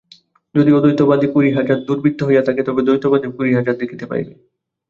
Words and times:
যদি 0.55 0.69
অদ্বৈতবাদী 0.71 1.27
কুড়ি 1.33 1.49
হাজার 1.51 1.77
দুর্বৃত্ত 1.87 2.19
হইয়া 2.23 2.43
থাকে, 2.47 2.61
তবে 2.63 2.81
দ্বৈতবাদীও 2.83 3.35
কুড়ি 3.35 3.51
হাজার 3.57 3.75
দেখিতে 3.81 4.05
পাইবে। 4.05 4.33